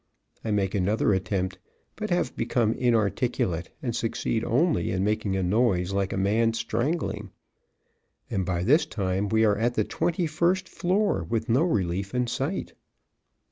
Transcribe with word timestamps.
I 0.43 0.49
make 0.49 0.73
another 0.73 1.13
attempt, 1.13 1.59
but 1.95 2.09
have 2.09 2.35
become 2.35 2.73
inarticulate 2.73 3.69
and 3.83 3.95
succeed 3.95 4.43
only 4.43 4.89
in 4.89 5.03
making 5.03 5.35
a 5.35 5.43
noise 5.43 5.93
like 5.93 6.11
a 6.11 6.17
man 6.17 6.53
strangling. 6.53 7.29
And 8.27 8.43
by 8.43 8.63
this 8.63 8.87
time 8.87 9.29
we 9.29 9.45
are 9.45 9.59
at 9.59 9.75
the 9.75 9.83
twenty 9.83 10.25
first 10.25 10.67
floor 10.67 11.23
with 11.29 11.49
no 11.49 11.61
relief 11.65 12.15
in 12.15 12.25
sight. 12.25 12.73